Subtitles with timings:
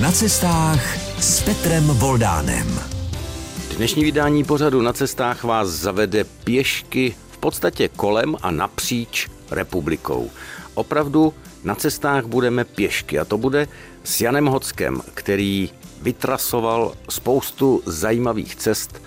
[0.00, 2.80] Na cestách s Petrem Voldánem.
[3.76, 10.30] Dnešní vydání pořadu na cestách vás zavede pěšky v podstatě kolem a napříč republikou.
[10.74, 11.34] Opravdu
[11.64, 13.68] na cestách budeme pěšky a to bude
[14.04, 15.70] s Janem Hockem, který
[16.02, 19.02] vytrasoval spoustu zajímavých cest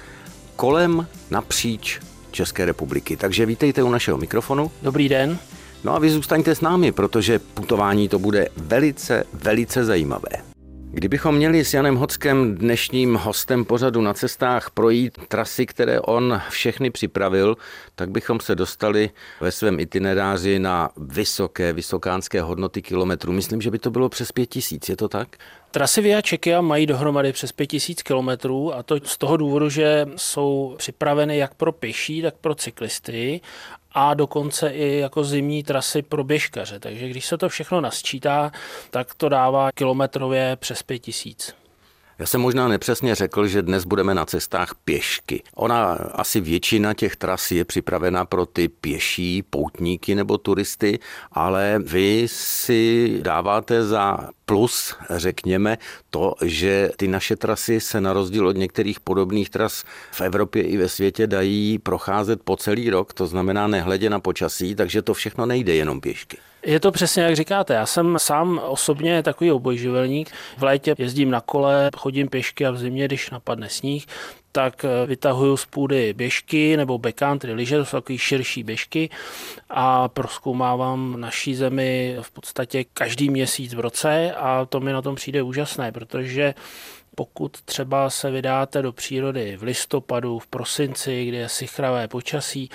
[0.55, 1.99] kolem napříč
[2.31, 3.17] České republiky.
[3.17, 4.71] Takže vítejte u našeho mikrofonu.
[4.81, 5.37] Dobrý den.
[5.83, 10.52] No a vy zůstaňte s námi, protože putování to bude velice, velice zajímavé.
[10.95, 16.89] Kdybychom měli s Janem Hockem dnešním hostem pořadu na cestách projít trasy, které on všechny
[16.89, 17.57] připravil,
[17.95, 19.09] tak bychom se dostali
[19.41, 23.31] ve svém itineráři na vysoké, vysokánské hodnoty kilometrů.
[23.31, 25.27] Myslím, že by to bylo přes pět tisíc, je to tak?
[25.73, 30.75] Trasy Via Čekia mají dohromady přes 5000 kilometrů a to z toho důvodu, že jsou
[30.77, 33.41] připraveny jak pro pěší, tak pro cyklisty
[33.91, 36.79] a dokonce i jako zimní trasy pro běžkaře.
[36.79, 38.51] Takže když se to všechno nasčítá,
[38.89, 41.62] tak to dává kilometrově přes 5000.
[42.19, 45.43] Já jsem možná nepřesně řekl, že dnes budeme na cestách pěšky.
[45.55, 50.99] Ona asi většina těch tras je připravena pro ty pěší poutníky nebo turisty,
[51.31, 55.77] ale vy si dáváte za plus, řekněme,
[56.09, 60.77] to, že ty naše trasy se na rozdíl od některých podobných tras v Evropě i
[60.77, 65.45] ve světě dají procházet po celý rok, to znamená nehledě na počasí, takže to všechno
[65.45, 66.37] nejde jenom pěšky.
[66.65, 67.73] Je to přesně jak říkáte.
[67.73, 70.31] Já jsem sám osobně takový obojživelník.
[70.57, 74.05] V létě jezdím na kole, chodím pěšky a v zimě, když napadne sníh,
[74.51, 79.09] tak eh, vytahuju z půdy běžky nebo backcountry lyže, to jsou takové širší běžky
[79.69, 85.15] a proskoumávám naší zemi v podstatě každý měsíc v roce a to mi na tom
[85.15, 86.53] přijde úžasné, protože
[87.15, 92.69] pokud třeba se vydáte do přírody v listopadu, v prosinci, kdy je sichravé počasí,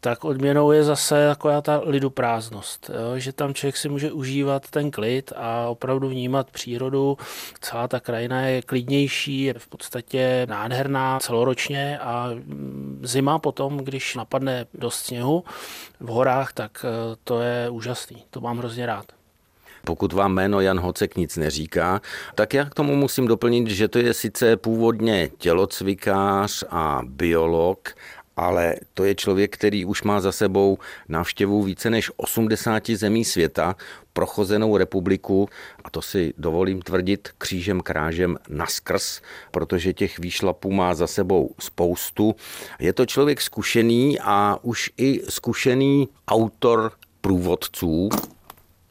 [0.00, 3.18] tak odměnou je zase taková ta liduprázdnost, jo?
[3.18, 7.18] že tam člověk si může užívat ten klid a opravdu vnímat přírodu.
[7.60, 14.14] Celá ta krajina je klidnější, je v podstatě nádherná celoročně a mm, zima potom, když
[14.16, 15.44] napadne dost sněhu
[16.00, 18.24] v horách, tak eh, to je úžasný.
[18.30, 19.19] To mám hrozně rád.
[19.84, 22.00] Pokud vám jméno Jan Hocek nic neříká,
[22.34, 27.94] tak já k tomu musím doplnit, že to je sice původně tělocvikář a biolog,
[28.36, 33.76] ale to je člověk, který už má za sebou návštěvu více než 80 zemí světa,
[34.12, 35.48] prochozenou republiku,
[35.84, 39.20] a to si dovolím tvrdit křížem krážem naskrz,
[39.50, 42.34] protože těch výšlapů má za sebou spoustu.
[42.78, 48.08] Je to člověk zkušený a už i zkušený autor průvodců,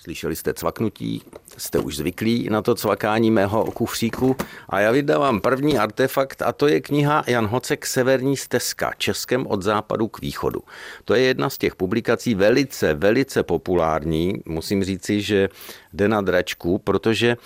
[0.01, 1.21] Slyšeli jste cvaknutí,
[1.57, 4.35] jste už zvyklí na to cvakání mého kufříku
[4.69, 9.61] a já vydávám první artefakt a to je kniha Jan Hocek Severní stezka, Českem od
[9.61, 10.61] západu k východu.
[11.05, 14.41] To je jedna z těch publikací velice, velice populární.
[14.45, 15.49] Musím říci, že
[15.93, 17.37] jde na dračku, protože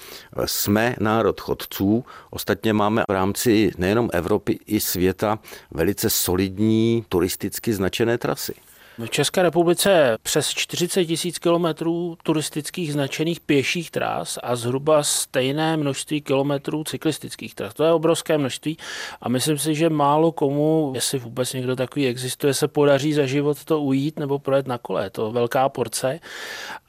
[0.46, 5.40] jsme národ chodců, ostatně máme v rámci nejenom Evropy i světa
[5.72, 8.54] velice solidní turisticky značené trasy.
[8.98, 16.22] V České republice přes 40 tisíc kilometrů turistických značených pěších tras a zhruba stejné množství
[16.22, 17.74] kilometrů cyklistických tras.
[17.74, 18.78] To je obrovské množství
[19.22, 23.66] a myslím si, že málo komu, jestli vůbec někdo takový existuje, se podaří za život
[23.66, 25.10] to ujít nebo projet na kole.
[25.10, 26.20] To je velká porce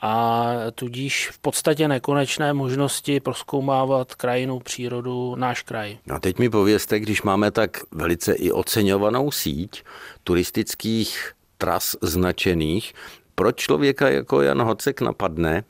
[0.03, 5.99] a tudíž v podstatě nekonečné možnosti proskoumávat krajinu, přírodu, náš kraj.
[6.11, 9.83] A teď mi povězte, když máme tak velice i oceňovanou síť
[10.25, 12.93] turistických tras značených,
[13.35, 15.65] proč člověka jako Jan Hocek napadne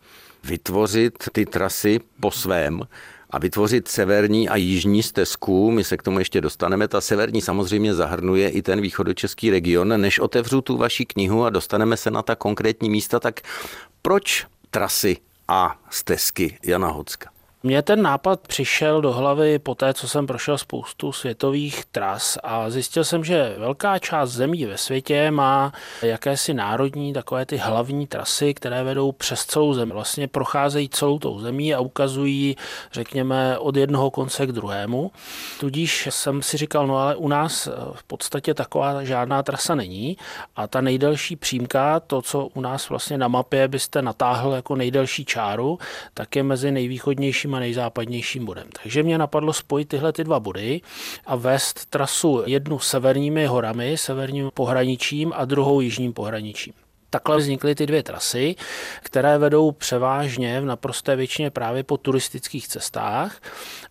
[0.45, 2.81] vytvořit ty trasy po svém
[3.31, 5.71] a vytvořit severní a jižní stezku.
[5.71, 6.89] My se k tomu ještě dostaneme.
[6.89, 10.01] Ta severní samozřejmě zahrnuje i ten východočeský region.
[10.01, 13.41] Než otevřu tu vaši knihu a dostaneme se na ta konkrétní místa, tak
[14.03, 15.17] proč trasy
[15.49, 17.34] a stezky Jana Hocka?
[17.67, 22.71] Mně ten nápad přišel do hlavy po té, co jsem prošel spoustu světových tras a
[22.71, 25.73] zjistil jsem, že velká část zemí ve světě má
[26.03, 29.93] jakési národní takové ty hlavní trasy, které vedou přes celou zemi.
[29.93, 32.57] Vlastně procházejí celou tou zemí a ukazují,
[32.93, 35.11] řekněme, od jednoho konce k druhému.
[35.61, 40.17] Tudíž jsem si říkal, no ale u nás v podstatě taková žádná trasa není
[40.57, 45.25] a ta nejdelší přímka, to, co u nás vlastně na mapě byste natáhl jako nejdelší
[45.25, 45.79] čáru,
[46.15, 48.67] tak je mezi nejvýchodnějšími a nejzápadnějším bodem.
[48.83, 50.81] Takže mě napadlo spojit tyhle ty dva body
[51.27, 56.73] a vést trasu jednu severními horami, severním pohraničím a druhou jižním pohraničím.
[57.11, 58.55] Takhle vznikly ty dvě trasy,
[59.03, 63.41] které vedou převážně v naprosté většině právě po turistických cestách.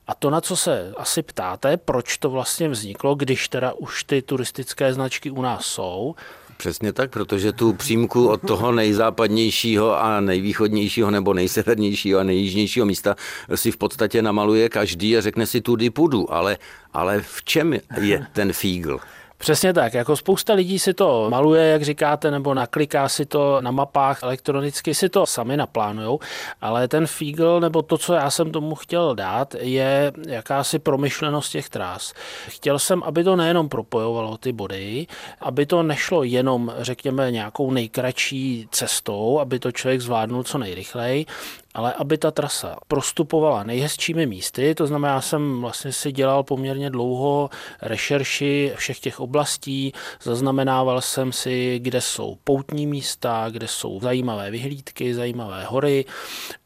[0.07, 4.21] A to, na co se asi ptáte, proč to vlastně vzniklo, když teda už ty
[4.21, 6.15] turistické značky u nás jsou,
[6.57, 13.15] Přesně tak, protože tu přímku od toho nejzápadnějšího a nejvýchodnějšího nebo nejsevernějšího a nejjižnějšího místa
[13.55, 16.57] si v podstatě namaluje každý a řekne si tudy půjdu, ale,
[16.93, 18.99] ale v čem je ten fígl?
[19.43, 23.71] Přesně tak, jako spousta lidí si to maluje, jak říkáte, nebo nakliká si to na
[23.71, 26.19] mapách elektronicky, si to sami naplánujou,
[26.61, 31.69] ale ten fígl, nebo to, co já jsem tomu chtěl dát, je jakási promyšlenost těch
[31.69, 32.13] trás.
[32.47, 35.07] Chtěl jsem, aby to nejenom propojovalo ty body,
[35.41, 41.25] aby to nešlo jenom, řekněme, nějakou nejkratší cestou, aby to člověk zvládnul co nejrychleji,
[41.73, 46.89] ale aby ta trasa prostupovala nejhezčími místy, to znamená, já jsem vlastně si dělal poměrně
[46.89, 47.49] dlouho
[47.81, 55.15] rešerši všech těch oblastí, zaznamenával jsem si, kde jsou poutní místa, kde jsou zajímavé vyhlídky,
[55.15, 56.05] zajímavé hory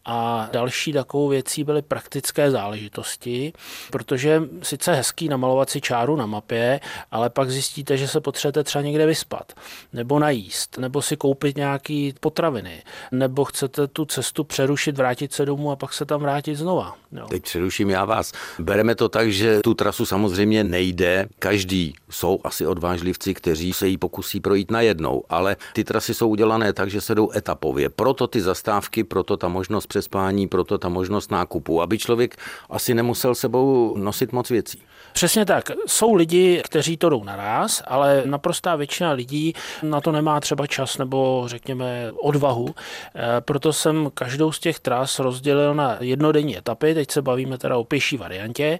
[0.08, 3.54] a další takovou věcí byly praktické záležitosti,
[3.92, 6.80] protože sice hezký namalovat si čáru na mapě,
[7.12, 9.54] ale pak zjistíte, že se potřebujete třeba někde vyspat,
[9.94, 15.72] nebo najíst, nebo si koupit nějaký potraviny, nebo chcete tu cestu přerušit, vrátit se domů
[15.72, 16.96] a pak se tam vrátit znova.
[17.12, 17.28] Jo.
[17.28, 18.32] Teď přeruším já vás.
[18.60, 21.28] Bereme to tak, že tu trasu samozřejmě nejde.
[21.40, 26.74] Každý jsou asi odvážlivci, kteří se jí pokusí projít najednou, ale ty trasy jsou udělané
[26.74, 27.90] tak, že se jdou etapově.
[27.90, 32.38] Proto ty zastávky, proto ta možnost přespání, proto ta možnost nákupu, aby člověk
[32.70, 34.82] asi nemusel sebou nosit moc věcí.
[35.18, 35.72] Přesně tak.
[35.88, 39.54] Jsou lidi, kteří to jdou naraz, ale naprostá většina lidí
[39.84, 42.76] na to nemá třeba čas nebo řekněme odvahu.
[43.16, 46.94] E, proto jsem každou z těch tras rozdělil na jednodenní etapy.
[46.94, 48.80] Teď se bavíme teda o pěší variantě.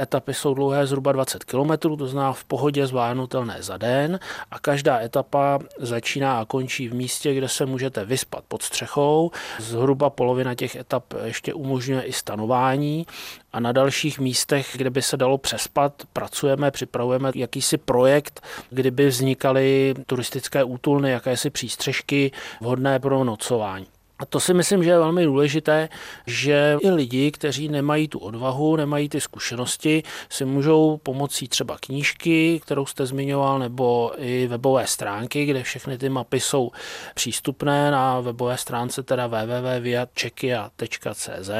[0.00, 4.20] Etapy jsou dlouhé zhruba 20 km, to znamená v pohodě zvládnutelné za den
[4.50, 9.30] a každá etapa začíná a končí v místě, kde se můžete vyspat pod střechou.
[9.58, 13.06] Zhruba polovina těch etap ještě umožňuje i stanování
[13.52, 18.40] a na dalších místech, kde by se dalo přespat, pracujeme, připravujeme jakýsi projekt,
[18.70, 23.86] kdyby vznikaly turistické útulny, jakési přístřežky vhodné pro nocování.
[24.18, 25.88] A to si myslím, že je velmi důležité,
[26.26, 32.60] že i lidi, kteří nemají tu odvahu, nemají ty zkušenosti, si můžou pomocí třeba knížky,
[32.62, 36.70] kterou jste zmiňoval, nebo i webové stránky, kde všechny ty mapy jsou
[37.14, 41.50] přístupné na webové stránce teda www.viačekia.cz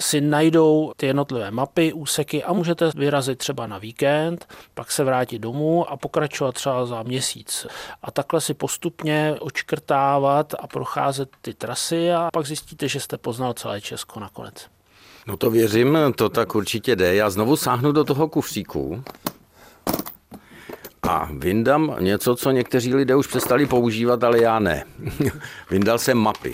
[0.00, 5.38] si najdou ty jednotlivé mapy, úseky a můžete vyrazit třeba na víkend, pak se vrátit
[5.38, 7.66] domů a pokračovat třeba za měsíc.
[8.02, 11.69] A takhle si postupně očkrtávat a procházet ty trasy
[12.14, 14.66] a pak zjistíte, že jste poznal celé Česko nakonec.
[15.26, 17.14] No to věřím, to tak určitě jde.
[17.14, 19.04] Já znovu sáhnu do toho kufříku
[21.02, 24.84] a vyndám něco, co někteří lidé už přestali používat, ale já ne.
[25.70, 26.50] Vyndal jsem mapy.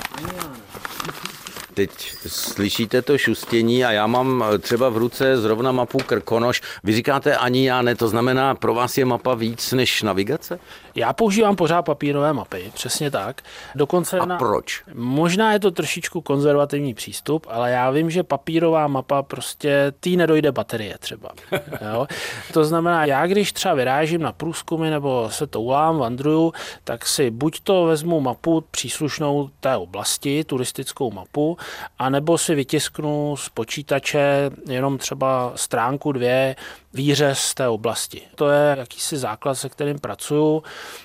[1.76, 1.90] Teď
[2.26, 6.62] slyšíte to šustění a já mám třeba v ruce zrovna mapu Krkonoš.
[6.84, 10.58] Vy říkáte ani já ne, to znamená, pro vás je mapa víc než navigace?
[10.94, 13.42] Já používám pořád papírové mapy, přesně tak.
[13.74, 14.36] Dokonce a na...
[14.36, 14.82] proč?
[14.94, 20.52] Možná je to trošičku konzervativní přístup, ale já vím, že papírová mapa prostě tý nedojde
[20.52, 21.30] baterie třeba.
[21.92, 22.06] jo?
[22.52, 26.52] To znamená, já když třeba vyrážím na průzkumy nebo se toulám, vandruju,
[26.84, 31.58] tak si buď to vezmu mapu příslušnou té oblasti, turistickou mapu,
[31.98, 36.56] anebo si vytisknu z počítače jenom třeba stránku dvě
[36.94, 38.22] výřez z té oblasti.
[38.34, 40.62] To je jakýsi základ, se kterým pracuju.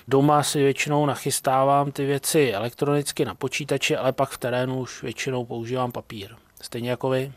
[0.08, 5.44] Doma si většinou nachystávám ty věci elektronicky na počítači, ale pak v terénu už většinou
[5.44, 6.30] používám papír.
[6.62, 7.32] Stejně jako vy.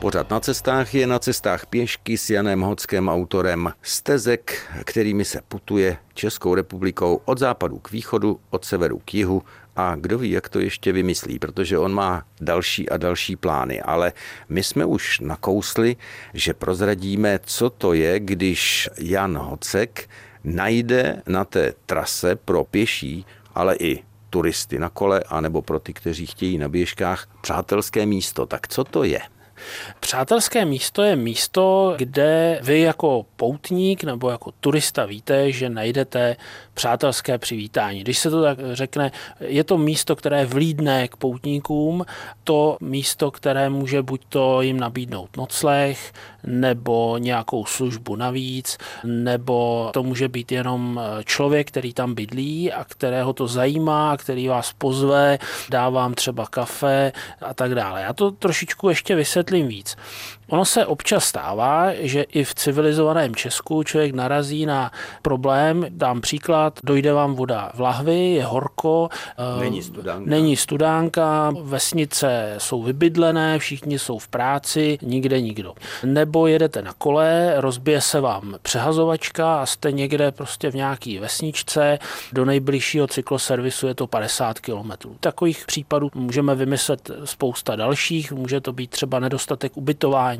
[0.00, 5.96] Pořád na cestách je na cestách pěšky s Janem Hockém, autorem stezek, kterými se putuje
[6.14, 9.42] Českou republikou od západu k východu, od severu k jihu
[9.76, 13.82] a kdo ví, jak to ještě vymyslí, protože on má další a další plány.
[13.82, 14.12] Ale
[14.48, 15.96] my jsme už nakousli,
[16.34, 20.08] že prozradíme, co to je, když Jan Hocek
[20.44, 26.26] najde na té trase pro pěší, ale i turisty na kole, anebo pro ty, kteří
[26.26, 28.46] chtějí na běžkách, přátelské místo.
[28.46, 29.20] Tak co to je?
[30.00, 36.36] Přátelské místo je místo, kde vy jako poutník nebo jako turista víte, že najdete
[36.80, 38.00] přátelské přivítání.
[38.00, 42.04] Když se to tak řekne, je to místo, které vlídne k poutníkům,
[42.44, 46.12] to místo, které může buď to jim nabídnout nocleh,
[46.44, 53.32] nebo nějakou službu navíc, nebo to může být jenom člověk, který tam bydlí a kterého
[53.32, 55.38] to zajímá, který vás pozve,
[55.70, 58.02] dá vám třeba kafe a tak dále.
[58.02, 59.96] Já to trošičku ještě vysvětlím víc.
[60.50, 64.92] Ono se občas stává, že i v civilizovaném Česku člověk narazí na
[65.22, 69.08] problém, dám příklad, dojde vám voda v lahvi, je horko,
[69.60, 75.74] není studánka, není studánka vesnice jsou vybydlené, všichni jsou v práci, nikde nikdo.
[76.04, 81.98] Nebo jedete na kole, rozbije se vám přehazovačka a jste někde prostě v nějaký vesničce,
[82.32, 84.90] do nejbližšího cykloservisu je to 50 km.
[85.20, 90.39] Takových případů můžeme vymyslet spousta dalších, může to být třeba nedostatek ubytování,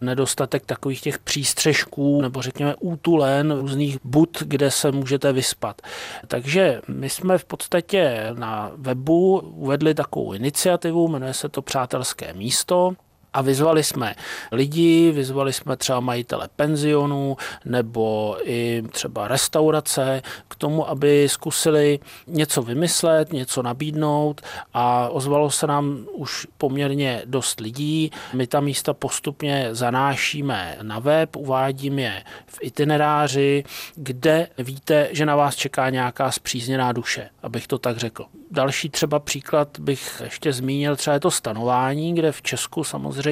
[0.00, 5.82] nedostatek takových těch přístřežků nebo řekněme útulen různých bud, kde se můžete vyspat.
[6.26, 12.94] Takže my jsme v podstatě na webu uvedli takovou iniciativu, jmenuje se to Přátelské místo
[13.34, 14.14] a vyzvali jsme
[14.52, 22.62] lidi, vyzvali jsme třeba majitele penzionů nebo i třeba restaurace k tomu, aby zkusili něco
[22.62, 24.40] vymyslet, něco nabídnout
[24.74, 28.10] a ozvalo se nám už poměrně dost lidí.
[28.32, 33.64] My ta místa postupně zanášíme na web, uvádím je v itineráři,
[33.94, 38.24] kde víte, že na vás čeká nějaká zpřízněná duše, abych to tak řekl.
[38.50, 43.23] Další třeba příklad bych ještě zmínil, třeba je to stanování, kde v Česku samozřejmě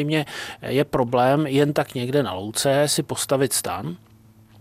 [0.63, 3.97] je problém jen tak někde na louce si postavit stan,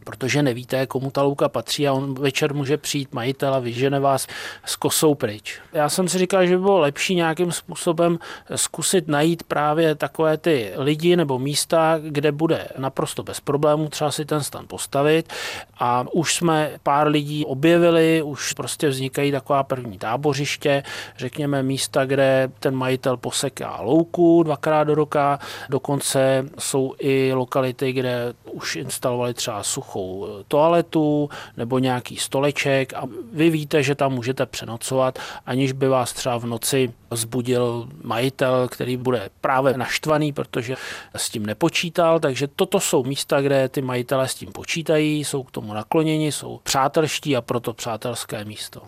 [0.04, 4.28] protože nevíte, komu ta louka patří a on večer může přijít majitel a vyžene vás
[4.66, 5.60] s kosou pryč.
[5.74, 8.20] Já jsem si říkal, že by bylo lepší nějakým způsobem
[8.56, 14.26] zkusit najít právě takové ty lidi nebo místa, kde bude naprosto bez problémů třeba si
[14.26, 15.34] ten stan postavit
[15.80, 20.84] a už jsme pár lidí objevili, už prostě vznikají taková první tábořiště,
[21.18, 25.40] řekněme místa, kde ten majitel poseká louku dvakrát do roka,
[25.70, 33.04] dokonce jsou i lokality, kde už instalovali třeba suchou eh, toaletu nebo nějaký stoleček a
[33.34, 38.98] vy víte, že tam můžete přenocovat, aniž by vás třeba v noci zbudil majitel, který
[38.98, 40.76] bude právě naštvaný, protože
[41.16, 42.20] s tím nepočítal.
[42.20, 46.60] Takže toto jsou místa, kde ty majitelé s tím počítají, jsou k tomu nakloněni, jsou
[46.64, 48.82] přátelští a proto přátelské místo.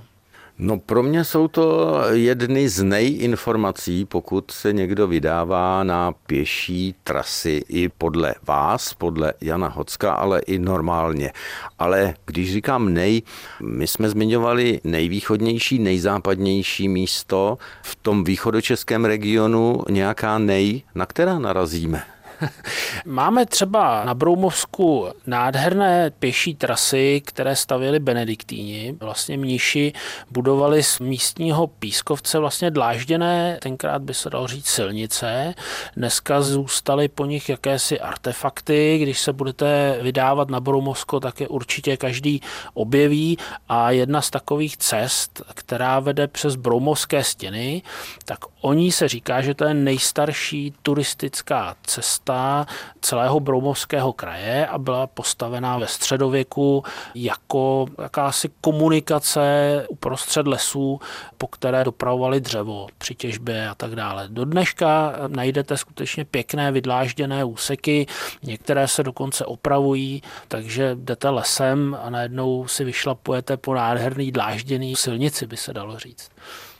[0.57, 7.63] No pro mě jsou to jedny z nejinformací, pokud se někdo vydává na pěší trasy
[7.67, 11.31] i podle vás, podle Jana Hocka, ale i normálně.
[11.79, 13.21] Ale když říkám nej,
[13.61, 22.03] my jsme zmiňovali nejvýchodnější, nejzápadnější místo v tom východočeském regionu, nějaká nej, na která narazíme.
[23.05, 28.95] Máme třeba na Broumovsku nádherné pěší trasy, které stavěli benediktíni.
[28.99, 29.93] Vlastně mniši
[30.31, 35.53] budovali z místního pískovce vlastně dlážděné, tenkrát by se dalo říct silnice.
[35.97, 38.99] Dneska zůstaly po nich jakési artefakty.
[39.01, 42.41] Když se budete vydávat na Broumovsko, tak je určitě každý
[42.73, 43.37] objeví.
[43.69, 47.81] A jedna z takových cest, která vede přes Broumovské stěny,
[48.25, 52.65] tak o ní se říká, že to je nejstarší turistická cesta města
[53.01, 56.83] celého Broumovského kraje a byla postavená ve středověku
[57.15, 59.41] jako jakási komunikace
[59.89, 60.99] uprostřed lesů,
[61.37, 64.27] po které dopravovali dřevo při těžbě a tak dále.
[64.27, 68.07] Do dneška najdete skutečně pěkné vydlážděné úseky,
[68.43, 75.47] některé se dokonce opravují, takže jdete lesem a najednou si vyšlapujete po nádherný dlážděný silnici,
[75.47, 76.29] by se dalo říct.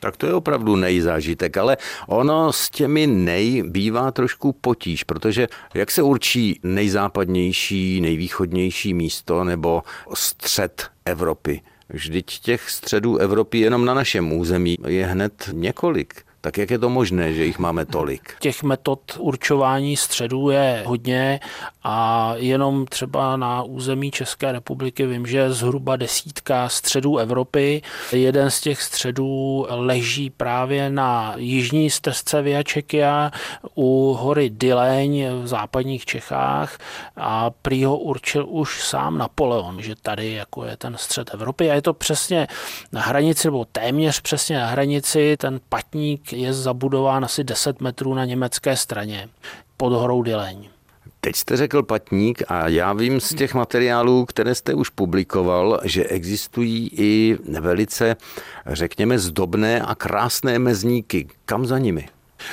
[0.04, 5.92] Tak to je opravdu nejzážitek, ale ono s těmi nej bývá trošku potíž, protože jak
[5.92, 9.84] se určí nejzápadnější, nejvýchodnější místo nebo
[10.14, 11.62] střed Evropy?
[11.90, 16.22] Vždyť těch středů Evropy jenom na našem území je hned několik.
[16.44, 18.36] Tak jak je to možné, že jich máme tolik?
[18.40, 21.40] Těch metod určování středů je hodně
[21.84, 27.82] a jenom třeba na území České republiky vím, že zhruba desítka středů Evropy.
[28.12, 33.32] Jeden z těch středů leží právě na jižní stezce Via Čekia
[33.76, 36.78] u hory Dyleň v západních Čechách
[37.18, 41.74] a prý ho určil už sám Napoleon, že tady jako je ten střed Evropy a
[41.74, 42.48] je to přesně
[42.92, 48.26] na hranici, nebo téměř přesně na hranici, ten patník je zabudován asi 10 metrů na
[48.26, 49.30] německé straně
[49.78, 50.70] pod horou Dyleň.
[51.22, 56.04] Teď jste řekl patník a já vím z těch materiálů, které jste už publikoval, že
[56.04, 58.16] existují i velice,
[58.68, 61.28] řekněme, zdobné a krásné mezníky.
[61.46, 62.10] Kam za nimi?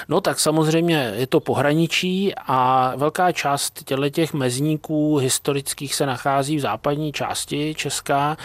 [0.08, 6.60] No tak samozřejmě je to pohraničí a velká část těch mezníků historických se nachází v
[6.60, 8.36] západní části Česká.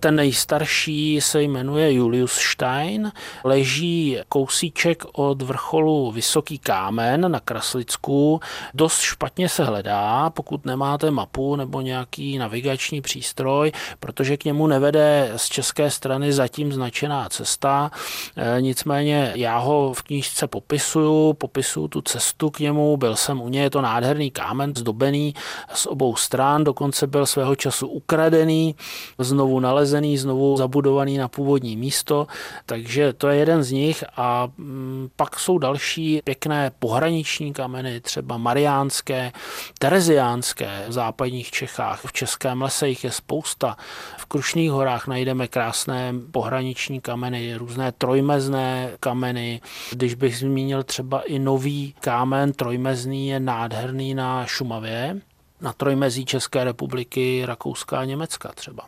[0.00, 3.12] Ten nejstarší se jmenuje Julius Stein,
[3.44, 8.40] leží kousíček od vrcholu Vysoký kámen na Kraslicku.
[8.74, 15.32] Dost špatně se hledá, pokud nemáte mapu nebo nějaký navigační přístroj, protože k němu nevede
[15.36, 17.90] z české strany zatím značená cesta.
[18.36, 23.40] E, nicméně já ho v knížce popisuji popisuju, popisuju tu cestu k němu, byl jsem
[23.40, 25.34] u něj, je to nádherný kámen, zdobený
[25.74, 28.74] z obou stran, dokonce byl svého času ukradený,
[29.18, 32.26] znovu nalezený, znovu zabudovaný na původní místo,
[32.66, 38.36] takže to je jeden z nich a mm, pak jsou další pěkné pohraniční kameny, třeba
[38.36, 39.32] mariánské,
[39.78, 43.76] tereziánské v západních Čechách, v Českém lese jich je spousta.
[44.16, 49.60] V Krušných horách najdeme krásné pohraniční kameny, různé trojmezné kameny.
[49.92, 55.20] Když bych zmínil třeba i nový kámen trojmezný je nádherný na Šumavě,
[55.60, 58.84] na trojmezí České republiky, Rakouska a Německa třeba.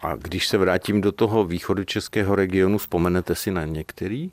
[0.00, 4.30] A když se vrátím do toho východu českého regionu, vzpomenete si na některý?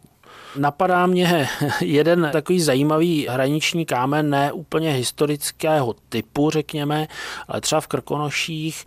[0.56, 1.48] Napadá mě
[1.82, 7.08] jeden takový zajímavý hraniční kámen, ne úplně historického typu, řekněme,
[7.48, 8.86] ale třeba v Krkonoších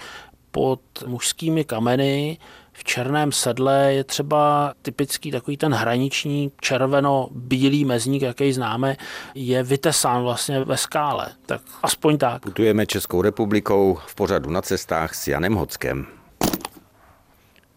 [0.50, 2.38] pod mužskými kameny
[2.76, 8.96] v černém sedle je třeba typický takový ten hraniční červeno-bílý mezník, jaký známe,
[9.34, 11.26] je vytesán vlastně ve skále.
[11.46, 12.42] Tak aspoň tak.
[12.42, 16.06] Putujeme Českou republikou v pořadu na cestách s Janem Hockem.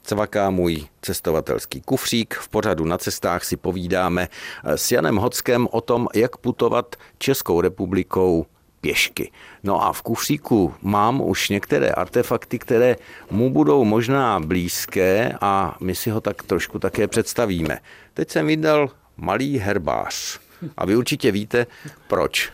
[0.04, 2.34] Cvaká můj cestovatelský kufřík.
[2.34, 4.28] V pořadu na cestách si povídáme
[4.64, 8.46] s Janem Hockem o tom, jak putovat Českou republikou
[8.82, 9.32] pěšky.
[9.64, 12.96] No a v kufříku mám už některé artefakty, které
[13.32, 17.80] mu budou možná blízké a my si ho tak trošku také představíme.
[18.14, 20.40] Teď jsem vydal malý herbář.
[20.78, 21.66] A vy určitě víte,
[22.08, 22.52] proč.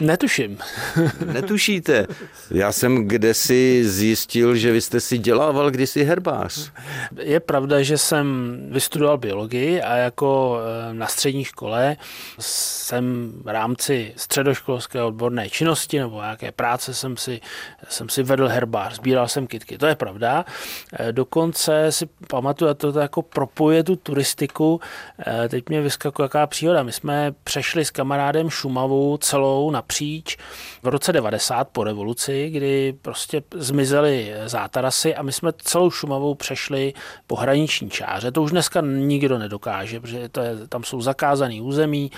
[0.00, 0.58] Netuším.
[1.32, 2.06] Netušíte.
[2.50, 6.72] Já jsem kdesi zjistil, že vy jste si dělával kdysi herbář.
[7.20, 11.96] Je pravda, že jsem vystudoval biologii a jako eh, na střední škole
[12.38, 17.40] jsem v rámci středoškolské odborné činnosti nebo nějaké práce jsem si,
[17.88, 19.78] jsem si vedl herbář, sbíral jsem kitky.
[19.78, 20.44] To je pravda.
[20.92, 24.80] Eh, dokonce si pamatuju, a to jako propojuje tu turistiku.
[25.26, 26.82] Eh, teď mě vyskakuje jaká příhoda.
[26.82, 30.36] My jsme jsme přešli s kamarádem Šumavu celou napříč
[30.82, 36.92] v roce 90 po revoluci, kdy prostě zmizely zátarasy a my jsme celou Šumavou přešli
[37.26, 38.32] po hraniční čáře.
[38.32, 42.10] To už dneska nikdo nedokáže, protože to je, tam jsou zakázané území,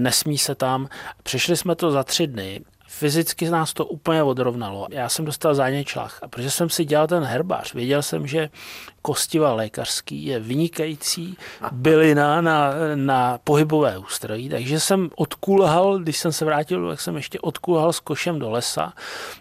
[0.00, 0.88] nesmí se tam.
[1.22, 4.86] Přešli jsme to za tři dny fyzicky z nás to úplně odrovnalo.
[4.90, 8.50] Já jsem dostal záněčlach a protože jsem si dělal ten herbář, věděl jsem, že
[9.02, 11.36] kostiva lékařský je vynikající
[11.72, 17.40] bylina na, na pohybové ústrojí, takže jsem odkulhal, když jsem se vrátil, tak jsem ještě
[17.40, 18.92] odkulhal s košem do lesa,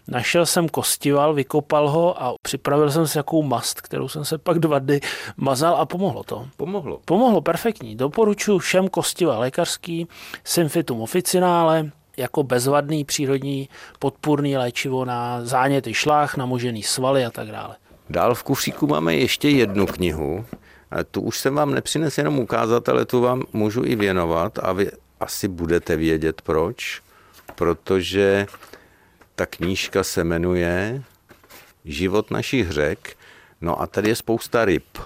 [0.07, 4.59] našel jsem kostival, vykopal ho a připravil jsem si jakou mast, kterou jsem se pak
[4.59, 5.01] dva dny
[5.37, 6.47] mazal a pomohlo to.
[6.57, 6.99] Pomohlo.
[7.05, 7.95] Pomohlo, perfektní.
[7.95, 10.07] Doporučuji všem kostiva lékařský,
[10.43, 17.75] Symfitum officinale, jako bezvadný přírodní podpůrný léčivo na záněty šlách, namožený svaly a tak dále.
[18.09, 20.45] Dál v kufříku máme ještě jednu knihu.
[21.11, 24.91] Tu už jsem vám nepřines jenom ukázat, ale tu vám můžu i věnovat a vy
[25.19, 27.01] asi budete vědět proč.
[27.55, 28.45] Protože
[29.35, 31.03] ta knížka se jmenuje
[31.85, 33.17] Život našich řek.
[33.61, 34.97] No a tady je spousta ryb.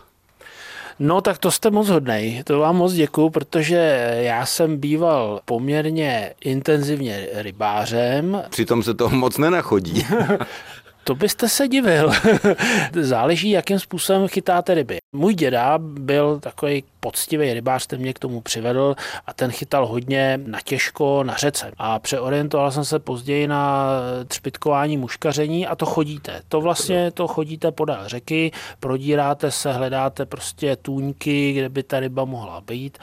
[1.03, 3.75] No tak to jste moc hodnej, to vám moc děkuju, protože
[4.21, 8.43] já jsem býval poměrně intenzivně rybářem.
[8.49, 10.05] Přitom se toho moc nenachodí.
[11.03, 12.11] To byste se divil.
[13.01, 14.97] Záleží, jakým způsobem chytáte ryby.
[15.15, 18.95] Můj děda byl takový poctivý rybář, ten mě k tomu přivedl
[19.27, 21.71] a ten chytal hodně na těžko na řece.
[21.77, 23.89] A přeorientoval jsem se později na
[24.27, 26.41] třpitkování muškaření a to chodíte.
[26.47, 32.25] To vlastně to chodíte podél řeky, prodíráte se, hledáte prostě tůňky, kde by ta ryba
[32.25, 32.97] mohla být.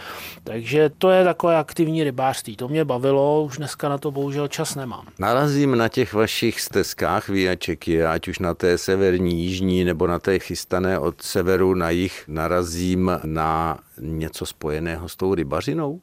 [0.45, 2.57] Takže to je takové aktivní rybářství.
[2.57, 5.07] To mě bavilo, už dneska na to bohužel čas nemám.
[5.19, 7.29] Narazím na těch vašich stezkách
[7.89, 12.25] výjačeky, ať už na té severní, jižní nebo na té chystané od severu na jich
[12.29, 16.01] narazím na něco spojeného s tou rybařinou?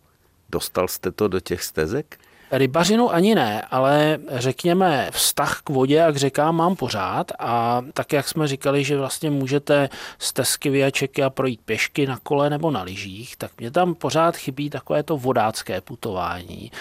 [0.49, 2.17] Dostal jste to do těch stezek?
[2.57, 8.13] Rybařinu ani ne, ale řekněme vztah k vodě a k řekám mám pořád a tak,
[8.13, 9.89] jak jsme říkali, že vlastně můžete
[10.19, 14.37] z Tesky vyjačeky a projít pěšky na kole nebo na lyžích, tak mě tam pořád
[14.37, 16.71] chybí takové to vodácké putování,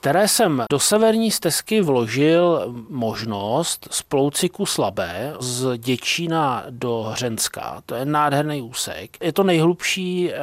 [0.00, 7.82] které jsem do severní stezky vložil možnost z Plouciku Slabé z Děčína do Hřenska.
[7.86, 9.16] To je nádherný úsek.
[9.20, 10.36] Je to nejhlubší eh,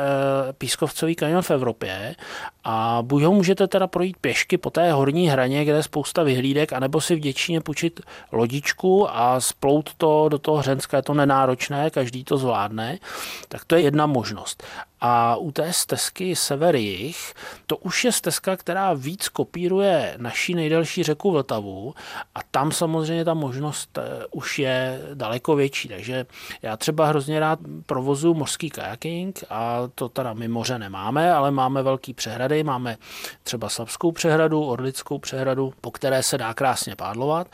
[0.58, 2.15] pískovcový kanion v Evropě
[2.63, 6.24] a buď ho můžete teda projít pěšky, pěšky po té horní hraně, kde je spousta
[6.24, 11.14] vyhlídek, anebo si v Děčíně půjčit lodičku a splout to do toho Hřenska, je to
[11.14, 13.00] nenáročné, každý to zvládne,
[13.48, 14.64] tak to je jedna možnost.
[15.02, 17.34] A u té stezky sever jich,
[17.68, 21.96] to už je stezka, která víc kopíruje naší nejdelší řeku Vltavu
[22.36, 25.88] a tam samozřejmě ta možnost eh, už je daleko větší.
[25.88, 26.26] Takže
[26.62, 31.84] já třeba hrozně rád provozu mořský kajaking a to teda my moře nemáme, ale máme
[31.84, 32.98] velký přehrady, máme
[33.44, 37.48] třeba Sapskou přehradu, Orlickou přehradu, po které se dá krásně pádlovat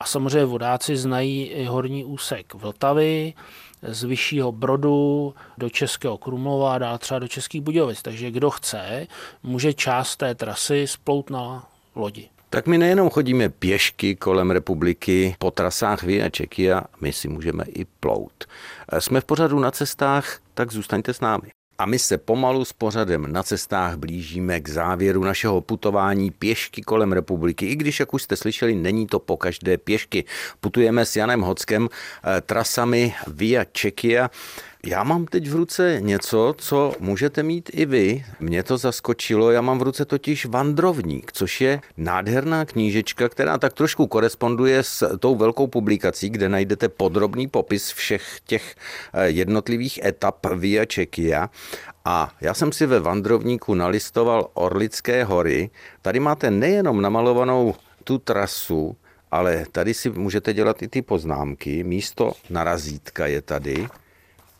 [0.00, 3.34] a samozřejmě vodáci znají i horní úsek Vltavy,
[3.82, 8.02] z Vyššího Brodu do Českého Krumlova a dál třeba do Českých Budějovic.
[8.02, 9.06] Takže kdo chce,
[9.42, 12.28] může část té trasy splout na lodi.
[12.50, 17.84] Tak my nejenom chodíme pěšky kolem republiky po trasách Via Čekia, my si můžeme i
[17.84, 18.44] plout.
[18.98, 21.48] Jsme v pořadu na cestách, tak zůstaňte s námi.
[21.78, 27.12] A my se pomalu s pořadem na cestách blížíme k závěru našeho putování pěšky kolem
[27.12, 27.66] republiky.
[27.66, 30.24] I když, jak už jste slyšeli, není to po každé pěšky.
[30.60, 34.30] Putujeme s Janem Hockem eh, trasami Via Czechia.
[34.86, 38.24] Já mám teď v ruce něco, co můžete mít i vy.
[38.40, 43.72] Mě to zaskočilo, já mám v ruce totiž Vandrovník, což je nádherná knížečka, která tak
[43.72, 48.74] trošku koresponduje s tou velkou publikací, kde najdete podrobný popis všech těch
[49.12, 51.50] eh, jednotlivých etap Via Czechia.
[52.04, 55.70] A já jsem si ve Vandrovníku nalistoval Orlické hory.
[56.02, 58.96] Tady máte nejenom namalovanou tu trasu,
[59.30, 61.84] ale tady si můžete dělat i ty poznámky.
[61.84, 63.88] Místo na razítka je tady.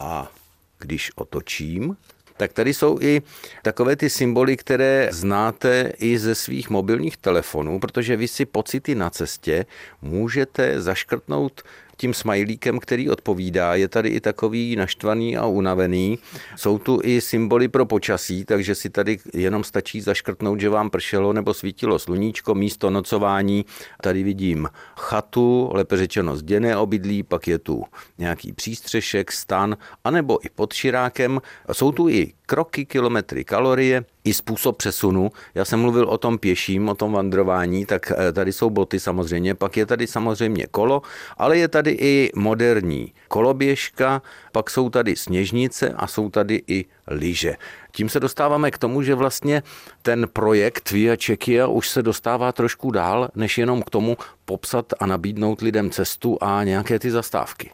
[0.02, 0.32] A
[0.78, 1.96] když otočím,
[2.36, 3.22] tak tady jsou i
[3.62, 9.10] takové ty symboly, které znáte i ze svých mobilních telefonů, protože vy si pocity na
[9.10, 9.66] cestě
[10.02, 11.62] můžete zaškrtnout
[12.02, 13.74] tím smajlíkem, který odpovídá.
[13.74, 16.18] Je tady i takový naštvaný a unavený.
[16.56, 21.32] Jsou tu i symboly pro počasí, takže si tady jenom stačí zaškrtnout, že vám pršelo
[21.32, 23.64] nebo svítilo sluníčko, místo nocování.
[24.00, 27.84] Tady vidím chatu, lépe řečeno zděné obydlí, pak je tu
[28.18, 31.40] nějaký přístřešek, stan, anebo i pod širákem.
[31.72, 35.30] Jsou tu i kroky, kilometry, kalorie, i způsob přesunu.
[35.54, 39.54] Já jsem mluvil o tom pěším, o tom vandrování, tak eh, tady jsou boty samozřejmě,
[39.54, 41.02] pak je tady samozřejmě kolo,
[41.38, 47.56] ale je tady i moderní koloběžka, pak jsou tady sněžnice a jsou tady i lyže.
[47.92, 49.62] Tím se dostáváme k tomu, že vlastně
[50.02, 55.06] ten projekt Via Czechia už se dostává trošku dál, než jenom k tomu popsat a
[55.06, 57.70] nabídnout lidem cestu a nějaké ty zastávky.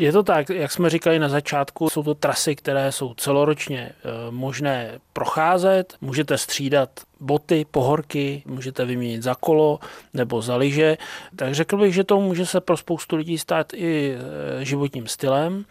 [0.00, 4.30] Je to tak, jak jsme říkali na začátku, jsou to trasy, které jsou celoročně eh,
[4.30, 5.94] možné procházet.
[6.00, 9.78] Můžete střídat boty, pohorky, můžete vyměnit za kolo
[10.14, 10.96] nebo za lyže.
[11.36, 14.16] Tak řekl bych, že to může se pro spoustu lidí stát i
[14.60, 15.64] eh, životním stylem.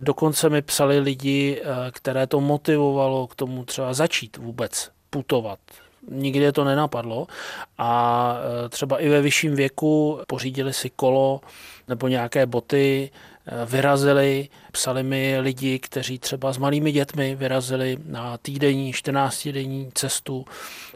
[0.00, 5.58] Dokonce mi psali lidi, eh, které to motivovalo k tomu třeba začít vůbec putovat
[6.10, 7.26] nikdy to nenapadlo
[7.78, 8.36] a
[8.68, 11.40] třeba i ve vyšším věku pořídili si kolo
[11.88, 13.10] nebo nějaké boty,
[13.66, 20.44] vyrazili, psali mi lidi, kteří třeba s malými dětmi vyrazili na týdenní, 14-denní cestu,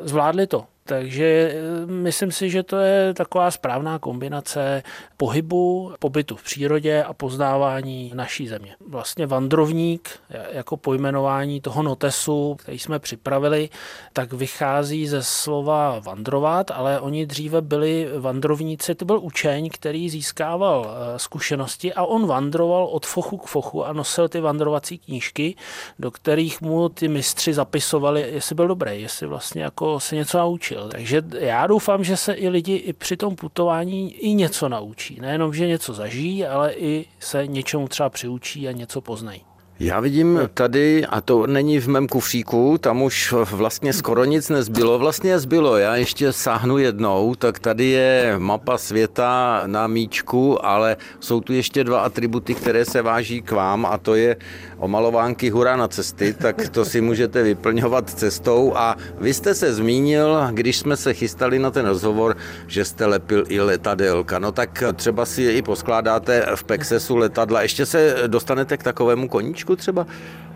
[0.01, 0.67] zvládli to.
[0.85, 4.83] Takže eh, myslím si, že to je taková správná kombinace
[5.17, 8.77] pohybu, pobytu v přírodě a poznávání naší země.
[8.89, 10.11] Vlastně vandrovník
[10.53, 13.69] jako pojmenování toho notesu, který jsme připravili,
[14.13, 20.87] tak vychází ze slova vandrovat, ale oni dříve byli vandrovníci, to byl učeň, který získával
[20.87, 25.55] eh, zkušenosti a on vandroval od fochu k fochu a nosil ty vandrovací knížky,
[25.99, 30.72] do kterých mu ty mistři zapisovali, jestli byl dobrý, jestli vlastně jako se něco naučil.
[30.91, 35.21] Takže já doufám, že se i lidi i při tom putování i něco naučí.
[35.21, 39.43] Nejenom, že něco zažijí, ale i se něčemu třeba přiučí a něco poznají.
[39.81, 44.99] Já vidím tady, a to není v mém kufříku, tam už vlastně skoro nic nezbylo.
[44.99, 51.41] Vlastně zbylo, já ještě sáhnu jednou, tak tady je mapa světa na míčku, ale jsou
[51.41, 54.37] tu ještě dva atributy, které se váží k vám a to je
[54.79, 60.39] omalovánky hura na cesty, tak to si můžete vyplňovat cestou a vy jste se zmínil,
[60.51, 64.39] když jsme se chystali na ten rozhovor, že jste lepil i letadelka.
[64.39, 67.63] No tak třeba si je i poskládáte v Pexesu letadla.
[67.63, 69.62] Ještě se dostanete k takovému koníčku?
[69.77, 70.07] Třeba?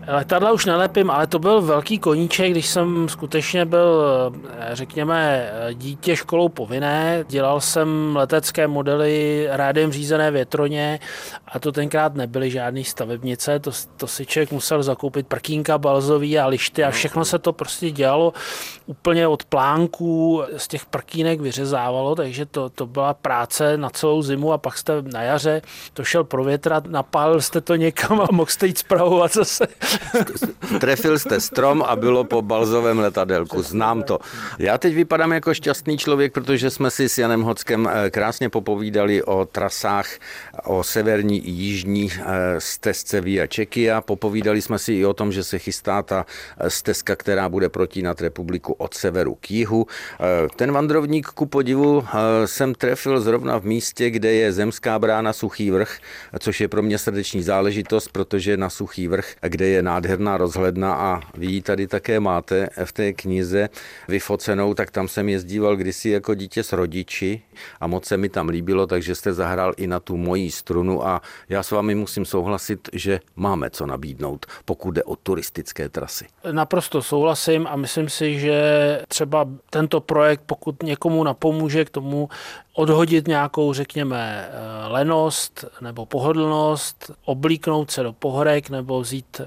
[0.09, 4.03] Letadla už nelepím, ale to byl velký koníček, když jsem skutečně byl,
[4.71, 7.25] řekněme, dítě školou povinné.
[7.29, 10.99] Dělal jsem letecké modely rádem řízené větroně
[11.47, 16.47] a to tenkrát nebyly žádné stavebnice, to, to si člověk musel zakoupit prkínka balzový a
[16.47, 18.33] lišty a všechno se to prostě dělalo
[18.85, 24.53] úplně od plánků, z těch prkínek vyřezávalo, takže to, to byla práce na celou zimu
[24.53, 25.61] a pak jste na jaře
[25.93, 29.67] to šel provětrat, napálil jste to někam a mohl jste jít zpravovat zase
[30.79, 33.61] Trefil jste strom a bylo po balzovém letadelku.
[33.61, 34.19] Znám to.
[34.59, 39.23] Já teď vypadám jako šťastný člověk, protože jsme si s Janem Hockem eh, krásně popovídali
[39.23, 40.07] o trasách,
[40.63, 42.25] o severní i jižní eh,
[42.57, 44.01] stezce Via Čekia.
[44.01, 46.25] Popovídali jsme si i o tom, že se chystá ta
[46.59, 49.87] eh, stezka, která bude protínat republiku od severu k jihu.
[50.55, 52.05] Ten vandrovník ku podivu
[52.45, 55.97] jsem trefil zrovna v místě, kde je zemská brána Suchý vrch,
[56.39, 61.21] což je pro mě srdeční záležitost, protože na Suchý vrch, kde je nádherná rozhledna a
[61.33, 63.69] vy ji tady také máte v té knize
[64.07, 67.41] vyfocenou, tak tam jsem jezdíval kdysi jako dítě s rodiči
[67.79, 71.21] a moc se mi tam líbilo, takže jste zahrál i na tu mojí strunu a
[71.49, 76.25] já s vámi musím souhlasit, že máme co nabídnout, pokud jde o turistické trasy.
[76.51, 78.57] Naprosto souhlasím a myslím si, že
[79.07, 82.29] třeba tento projekt, pokud někomu napomůže k tomu
[82.77, 89.41] odhodit nějakou, řekněme, eh, lenost nebo pohodlnost, oblíknout se do pohorek nebo vzít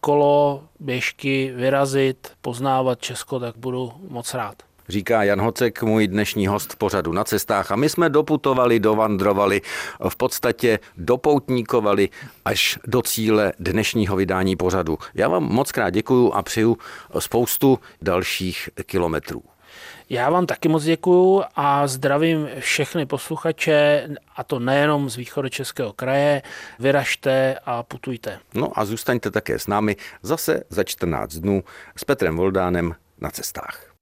[0.00, 4.54] kolo, běžky, vyrazit, poznávat Česko, tak budu moc rád.
[4.88, 7.72] Říká Jan Hocek, můj dnešní host pořadu na cestách.
[7.72, 9.60] A my jsme doputovali, dovandrovali,
[10.08, 12.08] v podstatě dopoutníkovali
[12.44, 14.98] až do cíle dnešního vydání pořadu.
[15.14, 16.76] Já vám moc krát děkuju a přeju
[17.18, 19.42] spoustu dalších kilometrů.
[20.10, 25.92] Já vám taky moc děkuju a zdravím všechny posluchače, a to nejenom z východu Českého
[25.92, 26.42] kraje.
[26.78, 28.38] Vyražte a putujte.
[28.54, 31.64] No a zůstaňte také s námi zase za 14 dnů
[31.96, 33.88] s Petrem Voldánem na cestách.